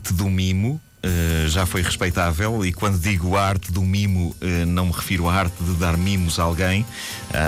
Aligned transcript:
A 0.00 0.02
arte 0.02 0.14
do 0.14 0.30
mimo 0.30 0.80
uh, 1.04 1.48
já 1.48 1.66
foi 1.66 1.82
respeitável, 1.82 2.64
e 2.64 2.72
quando 2.72 2.98
digo 2.98 3.36
a 3.36 3.42
arte 3.42 3.70
do 3.70 3.82
mimo, 3.82 4.34
uh, 4.40 4.66
não 4.66 4.86
me 4.86 4.92
refiro 4.92 5.28
à 5.28 5.34
arte 5.34 5.62
de 5.62 5.74
dar 5.74 5.94
mimos 5.98 6.38
a 6.38 6.44
alguém, 6.44 6.80
uh, 6.80 6.86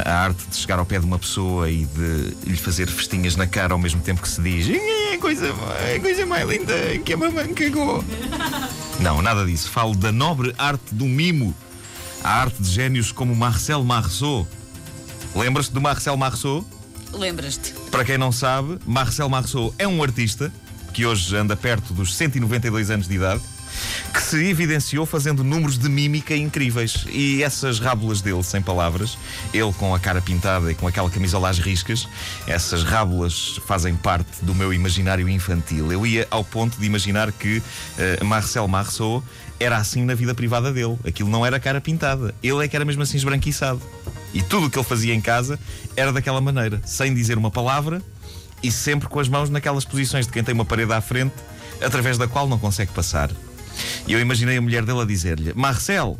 a 0.04 0.24
arte 0.24 0.46
de 0.46 0.54
chegar 0.54 0.78
ao 0.78 0.84
pé 0.84 0.98
de 0.98 1.06
uma 1.06 1.18
pessoa 1.18 1.70
e 1.70 1.86
de 1.86 2.36
lhe 2.44 2.56
fazer 2.58 2.88
festinhas 2.88 3.36
na 3.36 3.46
cara 3.46 3.72
ao 3.72 3.78
mesmo 3.78 4.02
tempo 4.02 4.20
que 4.20 4.28
se 4.28 4.42
diz 4.42 4.68
é 4.68 5.16
coisa, 5.16 5.46
é 5.80 5.98
coisa 5.98 6.26
mais 6.26 6.46
linda 6.46 6.74
que 7.02 7.14
a 7.14 7.16
mamãe 7.16 7.54
cagou. 7.54 8.04
Não, 9.00 9.22
nada 9.22 9.46
disso. 9.46 9.70
Falo 9.70 9.96
da 9.96 10.12
nobre 10.12 10.54
arte 10.58 10.94
do 10.94 11.06
mimo, 11.06 11.56
a 12.22 12.42
arte 12.42 12.62
de 12.62 12.70
génios 12.70 13.12
como 13.12 13.34
Marcel 13.34 13.82
Marceau. 13.82 14.46
Lembras-te 15.34 15.72
do 15.72 15.80
Marcel 15.80 16.18
Marceau? 16.18 16.66
Lembras-te? 17.14 17.72
Para 17.90 18.04
quem 18.04 18.18
não 18.18 18.30
sabe, 18.30 18.78
Marcel 18.86 19.30
Marceau 19.30 19.74
é 19.78 19.88
um 19.88 20.02
artista 20.02 20.52
que 20.92 21.06
hoje 21.06 21.34
anda 21.36 21.56
perto 21.56 21.94
dos 21.94 22.14
192 22.14 22.90
anos 22.90 23.08
de 23.08 23.14
idade, 23.14 23.40
que 24.12 24.22
se 24.22 24.44
evidenciou 24.44 25.06
fazendo 25.06 25.42
números 25.42 25.78
de 25.78 25.88
mímica 25.88 26.36
incríveis. 26.36 27.06
E 27.10 27.42
essas 27.42 27.78
rábulas 27.78 28.20
dele, 28.20 28.42
sem 28.42 28.60
palavras, 28.60 29.16
ele 29.52 29.72
com 29.72 29.94
a 29.94 29.98
cara 29.98 30.20
pintada 30.20 30.70
e 30.70 30.74
com 30.74 30.86
aquela 30.86 31.10
camisola 31.10 31.48
às 31.48 31.58
riscas, 31.58 32.06
essas 32.46 32.84
rábulas 32.84 33.60
fazem 33.66 33.94
parte 33.94 34.44
do 34.44 34.54
meu 34.54 34.72
imaginário 34.72 35.28
infantil. 35.28 35.90
Eu 35.90 36.06
ia 36.06 36.26
ao 36.30 36.44
ponto 36.44 36.78
de 36.78 36.84
imaginar 36.84 37.32
que 37.32 37.58
uh, 37.58 38.24
Marcel 38.24 38.68
Marceau 38.68 39.24
era 39.58 39.76
assim 39.76 40.04
na 40.04 40.14
vida 40.14 40.34
privada 40.34 40.72
dele. 40.72 40.98
Aquilo 41.06 41.30
não 41.30 41.46
era 41.46 41.58
cara 41.58 41.80
pintada. 41.80 42.34
Ele 42.42 42.64
é 42.64 42.68
que 42.68 42.76
era 42.76 42.84
mesmo 42.84 43.02
assim 43.02 43.16
esbranquiçado. 43.16 43.80
E 44.34 44.42
tudo 44.42 44.66
o 44.66 44.70
que 44.70 44.78
ele 44.78 44.84
fazia 44.84 45.14
em 45.14 45.20
casa 45.20 45.58
era 45.96 46.12
daquela 46.12 46.40
maneira, 46.40 46.80
sem 46.84 47.14
dizer 47.14 47.36
uma 47.36 47.50
palavra, 47.50 48.02
e 48.62 48.70
sempre 48.70 49.08
com 49.08 49.18
as 49.18 49.28
mãos 49.28 49.50
naquelas 49.50 49.84
posições 49.84 50.26
de 50.26 50.32
quem 50.32 50.42
tem 50.42 50.54
uma 50.54 50.64
parede 50.64 50.92
à 50.92 51.00
frente, 51.00 51.34
através 51.84 52.18
da 52.18 52.28
qual 52.28 52.48
não 52.48 52.58
consegue 52.58 52.92
passar. 52.92 53.30
E 54.06 54.12
eu 54.12 54.20
imaginei 54.20 54.56
a 54.56 54.60
mulher 54.60 54.84
dele 54.84 55.00
a 55.00 55.04
dizer-lhe: 55.04 55.52
Marcel, 55.54 56.18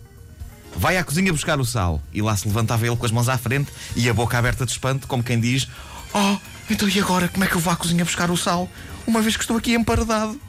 vai 0.77 0.97
à 0.97 1.05
cozinha 1.05 1.33
buscar 1.33 1.61
o 1.61 1.65
sal. 1.65 2.01
E 2.13 2.23
lá 2.23 2.37
se 2.37 2.47
levantava 2.47 2.87
ele 2.87 2.97
com 2.97 3.07
as 3.07 3.13
mãos 3.13 3.29
à 3.29 3.39
frente 3.39 3.71
e 3.95 4.09
a 4.09 4.15
boca 4.15 4.39
aberta 4.39 4.65
de 4.65 4.73
espanto, 4.73 5.07
como 5.07 5.23
quem 5.23 5.39
diz: 5.39 5.69
Oh, 6.15 6.37
então 6.71 6.89
e 6.89 6.99
agora 7.01 7.29
como 7.29 7.45
é 7.45 7.47
que 7.47 7.55
eu 7.55 7.61
vou 7.61 7.73
à 7.73 7.77
cozinha 7.77 8.05
buscar 8.05 8.31
o 8.31 8.37
sal? 8.37 8.69
Uma 9.07 9.21
vez 9.21 9.37
que 9.37 9.43
estou 9.43 9.57
aqui 9.57 9.75
emparedado 9.75 10.41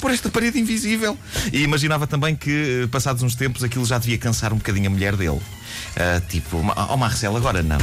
por 0.00 0.10
esta 0.10 0.30
parede 0.30 0.58
invisível. 0.58 1.16
E 1.52 1.62
imaginava 1.62 2.06
também 2.06 2.34
que, 2.34 2.88
passados 2.90 3.22
uns 3.22 3.34
tempos, 3.34 3.62
aquilo 3.62 3.84
já 3.84 3.98
devia 3.98 4.18
cansar 4.18 4.52
um 4.52 4.56
bocadinho 4.56 4.86
a 4.86 4.90
mulher 4.90 5.14
dele. 5.14 5.30
Uh, 5.30 6.20
tipo, 6.28 6.56
oh 6.56 6.96
Marcel, 6.96 7.36
agora 7.36 7.62
não. 7.62 7.78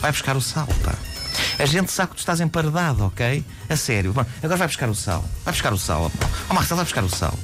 Vai 0.00 0.10
buscar 0.10 0.36
o 0.36 0.40
sal, 0.40 0.68
pá. 0.82 0.94
A 1.58 1.66
gente 1.66 1.90
sabe 1.90 2.10
que 2.10 2.16
tu 2.16 2.20
estás 2.20 2.40
emparedado, 2.40 3.04
ok? 3.04 3.44
A 3.68 3.76
sério. 3.76 4.12
Bom, 4.12 4.24
agora 4.42 4.56
vai 4.56 4.68
buscar 4.68 4.88
o 4.88 4.94
sal. 4.94 5.24
Vai 5.44 5.52
buscar 5.52 5.72
o 5.72 5.78
sal. 5.78 6.10
Oh, 6.48 6.54
Marcel, 6.54 6.76
vai 6.76 6.84
buscar 6.84 7.04
o 7.04 7.08
sal. 7.08 7.34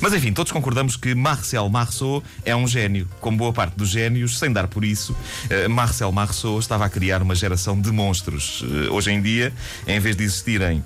Mas 0.00 0.12
enfim, 0.14 0.32
todos 0.32 0.52
concordamos 0.52 0.96
que 0.96 1.14
Marcel 1.14 1.68
Marceau 1.68 2.22
é 2.44 2.54
um 2.54 2.66
gênio. 2.66 3.08
Como 3.20 3.36
boa 3.36 3.52
parte 3.52 3.76
dos 3.76 3.90
gênios, 3.90 4.38
sem 4.38 4.52
dar 4.52 4.66
por 4.68 4.84
isso, 4.84 5.12
uh, 5.12 5.68
Marcel 5.68 6.10
Marceau 6.12 6.58
estava 6.58 6.84
a 6.86 6.88
criar 6.88 7.22
uma 7.22 7.34
geração 7.34 7.80
de 7.80 7.90
monstros. 7.90 8.62
Uh, 8.62 8.92
hoje 8.92 9.10
em 9.10 9.20
dia, 9.20 9.52
em 9.86 10.00
vez 10.00 10.16
de 10.16 10.24
existirem 10.24 10.84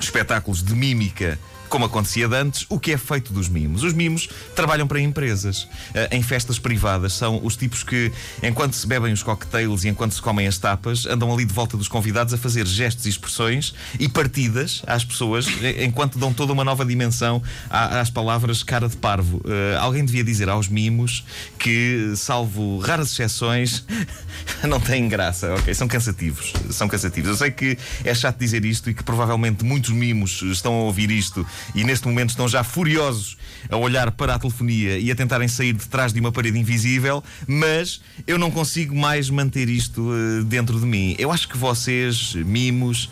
espetáculos 0.00 0.62
de 0.62 0.74
mímica 0.74 1.38
como 1.76 1.84
acontecia 1.84 2.26
antes, 2.26 2.64
o 2.70 2.80
que 2.80 2.92
é 2.92 2.96
feito 2.96 3.34
dos 3.34 3.50
mimos? 3.50 3.82
Os 3.82 3.92
mimos 3.92 4.30
trabalham 4.54 4.86
para 4.86 4.98
empresas, 4.98 5.68
eh, 5.92 6.08
em 6.10 6.22
festas 6.22 6.58
privadas. 6.58 7.12
São 7.12 7.38
os 7.44 7.54
tipos 7.54 7.82
que, 7.82 8.10
enquanto 8.42 8.72
se 8.72 8.86
bebem 8.86 9.12
os 9.12 9.22
cocktails 9.22 9.84
e 9.84 9.88
enquanto 9.88 10.12
se 10.12 10.22
comem 10.22 10.46
as 10.46 10.56
tapas, 10.56 11.04
andam 11.04 11.30
ali 11.30 11.44
de 11.44 11.52
volta 11.52 11.76
dos 11.76 11.86
convidados 11.86 12.32
a 12.32 12.38
fazer 12.38 12.66
gestos 12.66 13.04
e 13.04 13.10
expressões 13.10 13.74
e 14.00 14.08
partidas 14.08 14.82
às 14.86 15.04
pessoas, 15.04 15.46
enquanto 15.78 16.18
dão 16.18 16.32
toda 16.32 16.50
uma 16.50 16.64
nova 16.64 16.82
dimensão 16.82 17.42
às 17.68 18.08
palavras 18.08 18.62
cara 18.62 18.88
de 18.88 18.96
parvo. 18.96 19.36
Uh, 19.44 19.78
alguém 19.78 20.02
devia 20.02 20.24
dizer 20.24 20.48
aos 20.48 20.68
mimos 20.68 21.26
que, 21.58 22.14
salvo 22.16 22.78
raras 22.78 23.12
exceções, 23.12 23.84
não 24.66 24.80
têm 24.80 25.10
graça, 25.10 25.54
ok? 25.56 25.74
São 25.74 25.86
cansativos. 25.86 26.54
São 26.70 26.88
cansativos. 26.88 27.28
Eu 27.28 27.36
sei 27.36 27.50
que 27.50 27.76
é 28.02 28.14
chato 28.14 28.38
dizer 28.38 28.64
isto 28.64 28.88
e 28.88 28.94
que 28.94 29.02
provavelmente 29.02 29.62
muitos 29.62 29.90
mimos 29.90 30.40
estão 30.40 30.72
a 30.72 30.82
ouvir 30.84 31.10
isto 31.10 31.46
e 31.74 31.84
neste 31.84 32.06
momento 32.06 32.30
estão 32.30 32.48
já 32.48 32.62
furiosos 32.62 33.36
a 33.70 33.76
olhar 33.76 34.10
para 34.12 34.34
a 34.34 34.38
telefonia 34.38 34.98
e 34.98 35.10
a 35.10 35.14
tentarem 35.14 35.48
sair 35.48 35.72
de 35.72 35.86
trás 35.86 36.12
de 36.12 36.20
uma 36.20 36.30
parede 36.30 36.58
invisível, 36.58 37.22
mas 37.46 38.00
eu 38.26 38.38
não 38.38 38.50
consigo 38.50 38.94
mais 38.94 39.28
manter 39.30 39.68
isto 39.68 40.02
uh, 40.02 40.44
dentro 40.44 40.78
de 40.78 40.86
mim. 40.86 41.14
Eu 41.18 41.32
acho 41.32 41.48
que 41.48 41.56
vocês, 41.56 42.34
mimos, 42.34 43.10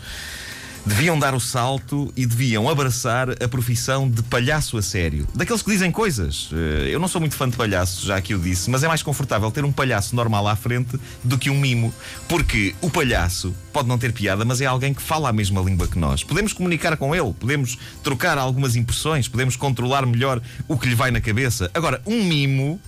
deviam 0.85 1.17
dar 1.17 1.33
o 1.33 1.39
salto 1.39 2.13
e 2.15 2.25
deviam 2.25 2.69
abraçar 2.69 3.31
a 3.31 3.47
profissão 3.47 4.09
de 4.09 4.21
palhaço 4.23 4.77
a 4.77 4.81
sério. 4.81 5.27
Daqueles 5.33 5.61
que 5.61 5.71
dizem 5.71 5.91
coisas. 5.91 6.49
Eh, 6.53 6.89
eu 6.91 6.99
não 6.99 7.07
sou 7.07 7.19
muito 7.19 7.35
fã 7.35 7.49
de 7.49 7.57
palhaços, 7.57 8.03
já 8.03 8.21
que 8.21 8.33
eu 8.33 8.39
disse, 8.39 8.69
mas 8.69 8.83
é 8.83 8.87
mais 8.87 9.01
confortável 9.01 9.49
ter 9.51 9.65
um 9.65 9.71
palhaço 9.71 10.15
normal 10.15 10.47
à 10.47 10.55
frente 10.55 10.99
do 11.23 11.37
que 11.37 11.49
um 11.49 11.59
mimo. 11.59 11.93
Porque 12.27 12.75
o 12.81 12.89
palhaço 12.89 13.55
pode 13.73 13.87
não 13.87 13.97
ter 13.97 14.13
piada, 14.13 14.45
mas 14.45 14.61
é 14.61 14.65
alguém 14.65 14.93
que 14.93 15.01
fala 15.01 15.29
a 15.29 15.33
mesma 15.33 15.61
língua 15.61 15.87
que 15.87 15.97
nós. 15.97 16.23
Podemos 16.23 16.53
comunicar 16.53 16.95
com 16.97 17.15
ele, 17.15 17.33
podemos 17.33 17.77
trocar 18.03 18.37
algumas 18.37 18.75
impressões, 18.75 19.27
podemos 19.27 19.55
controlar 19.55 20.05
melhor 20.05 20.41
o 20.67 20.77
que 20.77 20.87
lhe 20.87 20.95
vai 20.95 21.09
na 21.11 21.19
cabeça. 21.19 21.69
Agora, 21.73 22.01
um 22.05 22.23
mimo 22.23 22.79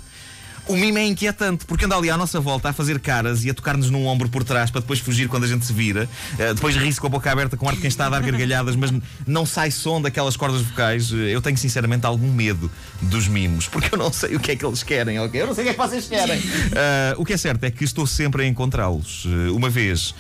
o 0.68 0.76
mimo 0.76 0.98
é 0.98 1.06
inquietante, 1.06 1.66
porque 1.66 1.86
anda 1.86 1.96
ali 1.96 2.10
à 2.10 2.18
nossa 2.18 2.40
volta 2.40 2.70
a 2.70 2.74
fazer 2.74 3.00
caras 3.00 3.44
e 3.46 3.50
a 3.50 3.54
tocar-nos 3.54 3.90
num 3.90 4.06
ombro 4.06 4.30
por 4.30 4.44
trás 4.44 4.70
para 4.70 4.82
depois 4.82 5.00
fugir 5.00 5.28
quando 5.28 5.46
a 5.46 5.48
gente 5.48 5.66
se 5.66 5.74
vira. 5.74 6.10
Uh, 6.34 6.54
depois 6.54 6.76
ri-se 6.76 7.00
com 7.00 7.08
a 7.08 7.10
boca 7.10 7.32
aberta, 7.32 7.56
com 7.56 7.68
ar 7.68 7.76
de 7.76 7.82
quem 7.82 7.88
está 7.88 8.08
a 8.08 8.10
dar 8.10 8.22
gargalhadas, 8.22 8.76
mas 8.76 8.92
não 9.26 9.46
sai 9.46 9.72
som 9.72 10.02
daquelas 10.02 10.36
cordas 10.36 10.62
vocais. 10.62 11.12
Uh, 11.12 11.18
eu 11.18 11.42
tenho 11.42 11.58
sinceramente 11.58 12.06
algum 12.06 12.32
medo 12.32 12.70
dos 13.02 13.28
mimos, 13.28 13.68
porque 13.68 13.94
eu 13.94 13.98
não 13.98 14.12
sei 14.12 14.36
o 14.36 14.40
que 14.40 14.52
é 14.52 14.56
que 14.56 14.66
eles 14.66 14.84
querem, 14.84 15.20
ok? 15.20 15.42
Eu 15.42 15.48
não 15.48 15.56
sei 15.56 15.64
o 15.64 15.66
que 15.66 15.72
é 15.72 15.74
que 15.74 15.80
vocês 15.80 16.08
querem. 16.08 16.40
Uh, 16.40 17.18
o 17.18 17.26
que 17.26 17.34
é 17.34 17.38
certo 17.38 17.64
é 17.64 17.72
que 17.72 17.84
estou 17.84 18.06
sempre 18.06 18.44
a 18.44 18.48
encontrá-los. 18.48 19.26
uma 19.54 19.70
vez 19.70 20.14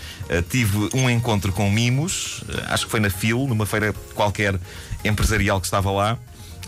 tive 0.49 0.89
um 0.93 1.09
encontro 1.09 1.51
com 1.51 1.69
mimos, 1.69 2.43
acho 2.67 2.85
que 2.85 2.91
foi 2.91 2.99
na 2.99 3.09
FIL, 3.09 3.47
numa 3.47 3.65
feira 3.65 3.93
qualquer 4.13 4.59
empresarial 5.03 5.59
que 5.59 5.67
estava 5.67 5.91
lá 5.91 6.17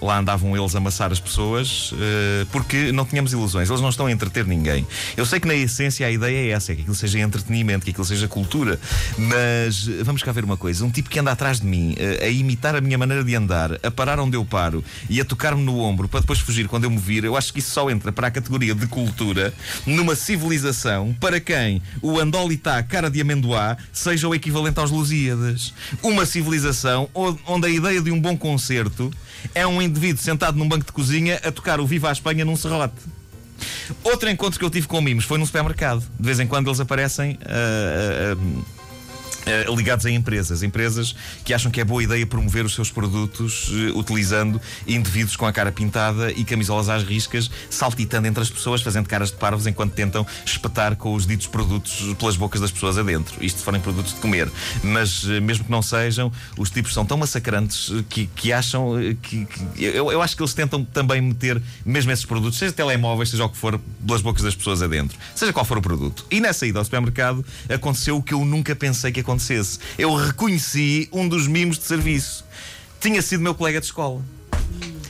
lá 0.02 0.20
andavam 0.20 0.56
eles 0.56 0.76
a 0.76 0.78
amassar 0.78 1.12
as 1.12 1.20
pessoas, 1.20 1.92
uh, 1.92 2.46
porque 2.52 2.92
não 2.92 3.06
tínhamos 3.06 3.34
ilusões. 3.34 3.70
Eles 3.70 3.82
não 3.82 3.90
estão 3.90 4.06
a 4.06 4.12
entreter 4.12 4.46
ninguém. 4.46 4.86
Eu 5.16 5.26
sei 5.26 5.40
que 5.40 5.48
na 5.48 5.56
essência 5.56 6.06
a 6.06 6.12
ideia 6.12 6.50
é 6.50 6.50
essa, 6.50 6.72
é 6.72 6.76
que 6.76 6.82
aquilo 6.82 6.96
seja 6.96 7.20
entretenimento, 7.20 7.86
que 7.86 7.92
aquilo 7.92 8.06
seja 8.06 8.28
cultura, 8.28 8.80
mas 9.18 9.88
eh, 9.88 10.04
vamos 10.04 10.24
cá 10.24 10.32
ver 10.32 10.44
uma 10.44 10.58
coisa: 10.58 10.86
um 10.86 10.92
tipo 10.92 11.10
que 11.10 11.20
anda 11.20 11.32
atrás 11.32 11.60
de 11.60 11.68
mim, 11.68 11.94
uh, 11.94 12.26
a 12.26 12.30
imitar 12.30 12.76
a 12.76 12.82
minha 12.82 12.98
maneira 12.98 13.24
de 13.24 13.36
andar, 13.36 13.80
a 13.84 13.92
parar 13.92 14.20
onde 14.20 14.36
eu 14.36 14.46
paro 14.46 14.84
e 15.10 15.20
a 15.20 15.26
tocar-me 15.26 15.64
no 15.64 15.80
ombro 15.80 16.08
para 16.08 16.22
depois 16.22 16.40
fugir 16.40 16.68
quando 16.68 16.86
eu 16.86 16.90
me 16.90 16.98
vir, 16.98 17.24
eu 17.24 17.36
acho 17.36 17.52
que 17.54 17.60
isso 17.60 17.72
só 17.72 17.90
entra 17.90 18.12
para 18.12 18.28
a 18.28 18.31
categoria 18.31 18.74
de 18.74 18.88
cultura 18.88 19.54
numa 19.86 20.16
civilização 20.16 21.16
para 21.20 21.40
quem 21.40 21.81
o 22.02 22.20
Andolitá 22.20 22.81
cara 22.84 23.10
de 23.10 23.22
amendoá 23.22 23.78
seja 23.92 24.28
o 24.28 24.36
equivalente 24.36 24.80
aos 24.80 24.92
Lusíadas. 24.92 25.74
Uma 26.01 26.25
civilização 26.25 27.10
onde 27.13 27.68
a 27.68 27.69
ideia 27.69 28.01
de 28.01 28.12
um 28.12 28.19
bom 28.19 28.38
concerto 28.38 29.12
é 29.54 29.66
um 29.66 29.81
indivíduo 29.89 30.24
sentado 30.24 30.57
num 30.57 30.68
banco 30.68 30.86
de 30.86 30.91
cozinha 30.91 31.39
a 31.44 31.51
tocar 31.51 31.80
o 31.80 31.86
Viva 31.86 32.09
a 32.09 32.12
Espanha 32.12 32.45
num 32.45 32.56
serrote. 32.56 32.95
Outro 34.03 34.30
encontro 34.30 34.57
que 34.57 34.65
eu 34.65 34.69
tive 34.69 34.88
com 34.88 35.01
mimos 35.01 35.25
foi 35.25 35.38
num 35.38 35.45
supermercado. 35.45 36.00
De 36.19 36.25
vez 36.25 36.39
em 36.39 36.47
quando 36.47 36.68
eles 36.68 36.80
aparecem. 36.80 37.38
Uh, 37.41 38.36
uh, 38.36 38.59
uh, 38.59 38.65
uh, 39.45 39.75
ligados 39.75 40.06
a 40.06 40.12
empresas. 40.12 40.63
Empresas 40.63 41.15
que 41.44 41.53
acham 41.53 41.71
que 41.71 41.80
é 41.80 41.83
boa 41.83 42.03
ideia 42.03 42.25
promover 42.25 42.65
os 42.65 42.74
seus 42.74 42.91
produtos 42.91 43.69
uh, 43.69 43.97
utilizando 43.97 44.62
indivíduos 44.88 45.36
com 45.36 45.45
a 45.45 45.53
cara 45.53 45.71
pintada 45.71 46.31
e 46.31 46.44
camisolas 46.44 46.89
às 46.89 47.03
riscas, 47.03 47.50
saltitando 47.69 48.27
entre 48.27 48.41
as 48.41 48.50
pessoas, 48.50 48.81
fazendo 48.81 49.07
caras 49.07 49.31
de 49.31 49.38
parvos 49.38 49.68
enquanto 49.68 49.94
tentam 49.94 50.25
espetar 50.45 50.95
com 50.95 51.13
os 51.13 51.25
ditos 51.25 51.47
produtos 51.47 52.15
pelas 52.18 52.36
bocas 52.36 52.62
das 52.62 52.71
pessoas 52.71 52.97
adentro. 52.97 53.36
Isto 53.44 53.59
se 53.59 53.65
forem 53.65 53.81
produtos 53.81 54.13
de 54.13 54.19
comer. 54.19 54.50
Mas, 54.83 55.24
uh, 55.24 55.41
mesmo 55.41 55.65
que 55.65 55.71
não 55.71 55.81
sejam, 55.81 56.31
os 56.57 56.69
tipos 56.69 56.94
são 56.94 57.06
tão 57.06 57.18
massacrantes 57.18 57.91
que, 58.09 58.27
que 58.27 58.51
acham 58.51 58.94
que. 59.21 59.45
que 59.45 59.83
eu, 59.83 60.12
eu 60.12 60.21
acho 60.21 60.36
que 60.36 60.41
eles 60.41 60.53
tentam 60.53 60.83
também 60.83 61.21
meter 61.21 61.62
mesmo 61.86 62.12
esses 62.12 62.25
produtos, 62.25 62.57
seja 62.57 62.74
telemóveis, 62.74 63.30
seja 63.30 63.45
o 63.45 63.50
que 63.50 63.57
for, 63.57 63.80
pelas 64.06 64.21
bocas 64.21 64.44
das 64.44 64.56
pessoas 64.56 64.81
adentro. 64.81 65.18
Seja 65.36 65.53
qual 65.53 65.65
for 65.65 65.77
o 65.77 65.81
produto. 65.81 66.25
E 66.30 66.39
nessa 66.39 66.65
ida 66.65 66.80
ao 66.80 66.86
supermercado 66.86 67.45
aconteceu 67.68 68.18
o 68.18 68.24
que 68.24 68.33
eu 68.33 68.44
nunca 68.45 68.75
pensei 68.75 69.12
que 69.12 69.19
acontecesse. 69.30 69.80
Eu 69.98 70.16
reconheci 70.16 71.08
um 71.12 71.28
dos 71.28 71.48
mimos 71.48 71.78
de 71.78 71.86
serviço. 71.86 72.46
Tinha 73.00 73.22
sido 73.22 73.42
meu 73.42 73.54
colega 73.54 73.80
de 73.80 73.86
escola. 73.86 74.22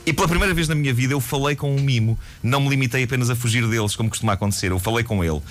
E 0.06 0.14
pela 0.14 0.28
primeira 0.28 0.54
vez 0.56 0.68
na 0.68 0.74
minha 0.74 0.92
vida 0.92 1.14
eu 1.14 1.22
falei 1.22 1.56
com 1.56 1.76
um 1.76 1.80
mimo. 1.80 2.18
Não 2.42 2.60
me 2.62 2.70
limitei 2.70 3.04
apenas 3.04 3.30
a 3.30 3.36
fugir 3.36 3.68
deles, 3.68 3.96
como 3.96 4.10
costuma 4.10 4.34
acontecer. 4.34 4.72
Eu 4.72 4.80
falei 4.80 5.04
com 5.04 5.24
ele. 5.24 5.36
Uh, 5.36 5.44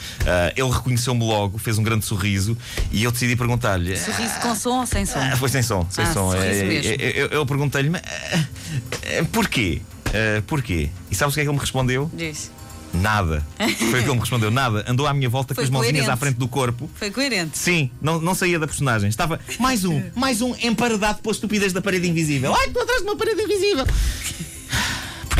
ele 0.56 0.70
reconheceu-me 0.70 1.24
logo, 1.24 1.58
fez 1.58 1.78
um 1.78 1.82
grande 1.82 2.04
sorriso 2.04 2.56
e 2.90 3.04
eu 3.04 3.12
decidi 3.12 3.36
perguntar-lhe. 3.36 3.96
Sorriso 3.96 4.34
com 4.40 4.54
som 4.56 4.80
ou 4.80 4.86
sem 4.86 5.06
som? 5.06 5.20
Ah, 5.20 5.36
foi 5.36 5.48
sem 5.48 5.62
som, 5.62 5.86
sem 5.90 6.04
ah, 6.04 6.12
som. 6.12 6.34
É, 6.34 6.48
é, 6.48 6.94
é, 6.94 7.22
eu, 7.22 7.26
eu 7.28 7.46
perguntei-lhe, 7.46 7.88
uh, 7.88 9.26
porquê? 9.30 9.80
Uh, 10.08 10.42
porquê? 10.42 10.90
E 11.10 11.14
sabes 11.14 11.34
o 11.34 11.36
que 11.36 11.40
é 11.40 11.44
que 11.44 11.48
ele 11.48 11.56
me 11.56 11.60
respondeu? 11.60 12.10
Diz. 12.12 12.50
Nada. 12.92 13.44
Foi 13.56 13.66
o 14.00 14.02
que 14.02 14.08
ele 14.08 14.12
me 14.14 14.20
respondeu: 14.20 14.50
nada. 14.50 14.84
Andou 14.88 15.06
à 15.06 15.12
minha 15.14 15.28
volta 15.28 15.54
Foi 15.54 15.62
com 15.62 15.66
as 15.66 15.70
mãozinhas 15.70 15.96
coerente. 16.04 16.10
à 16.10 16.16
frente 16.16 16.36
do 16.36 16.48
corpo. 16.48 16.90
Foi 16.94 17.10
coerente. 17.10 17.56
Sim, 17.58 17.90
não, 18.00 18.20
não 18.20 18.34
saía 18.34 18.58
da 18.58 18.66
personagem. 18.66 19.08
Estava 19.08 19.38
mais 19.58 19.84
um, 19.84 20.02
mais 20.16 20.40
um 20.42 20.54
emparedado 20.62 21.20
pela 21.20 21.32
estupidez 21.32 21.72
da 21.72 21.80
parede 21.82 22.08
invisível. 22.08 22.54
Ai, 22.54 22.66
estou 22.66 22.82
atrás 22.82 23.00
de 23.02 23.06
uma 23.08 23.16
parede 23.16 23.42
invisível. 23.42 23.86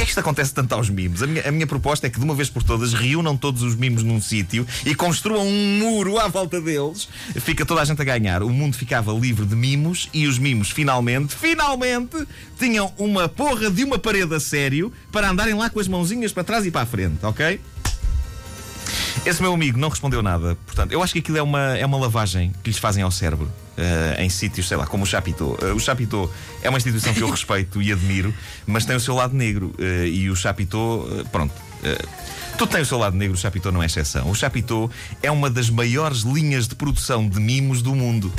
Que 0.09 0.13
isto 0.13 0.21
acontece 0.21 0.55
tanto 0.55 0.73
aos 0.73 0.89
mimos? 0.89 1.23
A 1.23 1.27
minha, 1.27 1.47
a 1.47 1.53
minha 1.53 1.67
proposta 1.67 2.07
é 2.07 2.11
que 2.11 2.19
de 2.19 2.25
uma 2.25 2.35
vez 2.35 2.49
por 2.49 2.63
todas 2.63 2.95
reúnam 2.95 3.37
todos 3.37 3.63
os 3.63 3.75
mimos 3.77 4.03
num 4.03 4.23
sítio 4.23 4.67
e 4.87 4.95
construam 4.95 5.47
um 5.47 5.79
muro 5.79 6.19
à 6.19 6.27
volta 6.29 6.63
deles. 6.63 7.07
Fica 7.35 7.67
toda 7.67 7.83
a 7.83 7.85
gente 7.85 8.01
a 8.01 8.05
ganhar. 8.07 8.43
O 8.43 8.49
mundo 8.49 8.75
ficava 8.75 9.13
livre 9.13 9.45
de 9.45 9.55
mimos 9.55 10.09
e 10.15 10.27
os 10.27 10.39
mimos 10.39 10.71
finalmente, 10.71 11.37
finalmente, 11.37 12.27
tinham 12.59 12.91
uma 12.97 13.29
porra 13.29 13.71
de 13.71 13.85
uma 13.85 13.99
parede 13.99 14.35
a 14.35 14.41
sério 14.41 14.91
para 15.13 15.29
andarem 15.29 15.53
lá 15.53 15.69
com 15.69 15.79
as 15.79 15.87
mãozinhas 15.87 16.33
para 16.33 16.43
trás 16.43 16.65
e 16.65 16.71
para 16.71 16.81
a 16.81 16.87
frente, 16.87 17.19
ok? 17.23 17.61
Esse 19.27 19.43
meu 19.43 19.53
amigo 19.53 19.79
não 19.79 19.91
respondeu 19.91 20.23
nada. 20.23 20.57
Portanto, 20.65 20.91
eu 20.91 21.03
acho 21.03 21.13
que 21.13 21.19
aquilo 21.19 21.37
é 21.37 21.43
uma, 21.43 21.77
é 21.77 21.85
uma 21.85 21.99
lavagem 21.99 22.55
que 22.63 22.71
lhes 22.71 22.79
fazem 22.79 23.03
ao 23.03 23.11
cérebro. 23.11 23.53
Eh, 23.79 24.17
em 24.25 24.29
sítios, 24.29 24.67
sei 24.67 24.77
lá, 24.77 24.87
como 24.87 25.05
o 25.05 25.07
Chapitão. 25.07 25.57
Eh, 25.63 25.73
o 25.73 25.79
Chapitão 25.79 26.29
é 26.63 26.69
uma 26.69 26.77
instituição 26.79 27.15
que 27.15 27.23
eu 27.23 27.31
respeito 27.31 27.81
e 27.81 27.93
admiro, 27.93 28.35
mas 28.67 28.85
tem 28.85 28.97
o 28.97 29.01
seu 29.01 29.15
lado 29.15 29.35
negro. 29.35 29.73
eh, 29.79 30.09
e 30.09 30.29
o 30.29 30.35
Chapitão, 30.37 31.07
eh, 31.21 31.25
pronto. 31.31 31.55
tudo 32.59 32.73
tem 32.73 32.81
o 32.83 32.85
seu 32.85 32.99
lado 32.99 33.17
negro, 33.17 33.37
o 33.37 33.39
Chapitão 33.41 33.71
não 33.71 33.81
é 33.81 33.87
exceção. 33.87 34.29
O 34.29 34.35
Chapitão 34.35 34.91
é 35.23 35.31
uma 35.31 35.49
das 35.49 35.71
maiores 35.71 36.23
linhas 36.23 36.67
de 36.67 36.75
produção 36.75 37.29
de 37.29 37.39
mimos 37.39 37.81
do 37.83 37.95
mundo. 37.95 38.33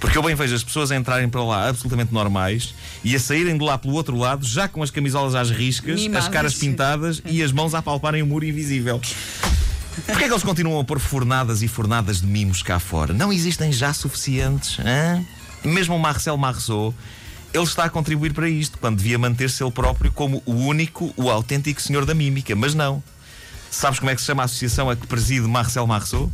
Porque 0.00 0.18
eu 0.18 0.22
bem 0.24 0.34
vejo 0.34 0.56
as 0.56 0.64
pessoas 0.64 0.90
a 0.90 0.96
entrarem 0.96 1.28
para 1.28 1.42
lá 1.44 1.68
absolutamente 1.68 2.12
normais 2.12 2.74
e 3.04 3.14
a 3.14 3.20
saírem 3.20 3.56
de 3.56 3.64
lá 3.64 3.78
pelo 3.78 3.94
outro 3.94 4.16
lado, 4.16 4.44
já 4.44 4.66
com 4.66 4.82
as 4.82 4.90
camisolas 4.90 5.36
às 5.36 5.50
riscas, 5.50 5.94
as 5.94 6.00
Mimadas. 6.00 6.28
caras 6.28 6.54
pintadas 6.54 7.22
e 7.24 7.42
as 7.44 7.52
mãos 7.52 7.72
a 7.72 7.80
palparem 7.80 8.22
o 8.22 8.26
muro 8.26 8.44
invisível. 8.44 9.00
Porquê 10.06 10.24
é 10.24 10.28
que 10.28 10.32
eles 10.32 10.42
continuam 10.42 10.80
a 10.80 10.84
pôr 10.84 10.98
fornadas 10.98 11.62
e 11.62 11.68
fornadas 11.68 12.20
de 12.20 12.26
mimos 12.26 12.62
cá 12.62 12.78
fora? 12.78 13.12
Não 13.12 13.32
existem 13.32 13.72
já 13.72 13.92
suficientes? 13.92 14.78
hã? 14.80 15.24
Mesmo 15.64 15.96
o 15.96 15.98
Marcel 15.98 16.36
Marceau, 16.36 16.94
ele 17.52 17.64
está 17.64 17.84
a 17.84 17.90
contribuir 17.90 18.32
para 18.32 18.48
isto, 18.48 18.78
quando 18.78 18.98
devia 18.98 19.18
manter-se 19.18 19.62
ele 19.62 19.72
próprio 19.72 20.12
como 20.12 20.42
o 20.46 20.52
único, 20.52 21.12
o 21.16 21.28
autêntico 21.28 21.82
senhor 21.82 22.06
da 22.06 22.14
mímica. 22.14 22.54
Mas 22.54 22.74
não. 22.74 23.02
Sabes 23.70 23.98
como 23.98 24.10
é 24.10 24.14
que 24.14 24.20
se 24.20 24.26
chama 24.26 24.42
a 24.42 24.46
associação 24.46 24.88
a 24.88 24.96
que 24.96 25.06
preside 25.06 25.46
Marcel 25.46 25.86
Marceau? 25.86 26.30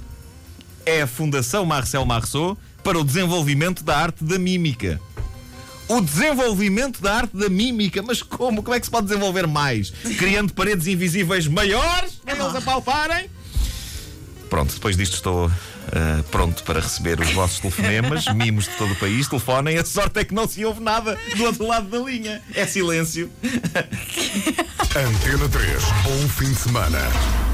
É 0.84 1.02
a 1.02 1.06
Fundação 1.06 1.66
Marcel 1.66 2.04
Marceau 2.04 2.56
para 2.84 2.98
o 2.98 3.04
desenvolvimento 3.04 3.82
da 3.82 3.96
arte 3.98 4.22
da 4.22 4.38
mímica. 4.38 5.00
O 5.88 6.00
desenvolvimento 6.00 7.00
da 7.00 7.16
arte 7.16 7.36
da 7.36 7.48
mímica. 7.48 8.02
Mas 8.02 8.22
como? 8.22 8.62
Como 8.62 8.74
é 8.74 8.80
que 8.80 8.86
se 8.86 8.90
pode 8.90 9.06
desenvolver 9.08 9.46
mais? 9.46 9.90
Criando 10.18 10.52
paredes 10.52 10.86
invisíveis 10.86 11.46
maiores 11.48 12.12
para 12.24 12.34
eles 12.34 12.54
apalparem? 12.54 13.30
Pronto, 14.48 14.74
depois 14.74 14.96
disto 14.96 15.14
estou 15.14 15.50
ah, 15.92 16.22
pronto 16.30 16.62
para 16.64 16.80
receber 16.80 17.20
os 17.20 17.30
vossos 17.32 17.60
telefonemas, 17.60 18.26
mimos 18.34 18.64
de 18.64 18.70
todo 18.70 18.92
o 18.92 18.96
país. 18.96 19.28
Telefonem, 19.28 19.78
a 19.78 19.84
sorte 19.84 20.20
é 20.20 20.24
que 20.24 20.34
não 20.34 20.48
se 20.48 20.64
ouve 20.64 20.80
nada 20.80 21.18
do 21.36 21.44
outro 21.44 21.66
lado 21.66 21.88
da 21.88 21.98
linha. 21.98 22.42
É 22.54 22.66
silêncio. 22.66 23.30
Antena 24.94 25.48
3. 25.48 25.82
Bom 26.04 26.28
fim 26.28 26.52
de 26.52 26.58
semana. 26.58 27.45